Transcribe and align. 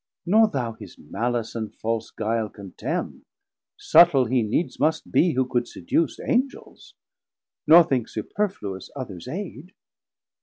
Nor 0.25 0.47
thou 0.47 0.71
his 0.73 0.97
malice 0.97 1.53
and 1.53 1.71
false 1.75 2.09
guile 2.09 2.49
contemn; 2.49 3.23
Suttle 3.77 4.25
he 4.31 4.41
needs 4.41 4.79
must 4.79 5.11
be, 5.11 5.33
who 5.33 5.45
could 5.45 5.67
seduce 5.67 6.19
Angels, 6.21 6.95
nor 7.67 7.83
think 7.83 8.07
superfluous 8.07 8.89
others 8.95 9.27
aid. 9.27 9.73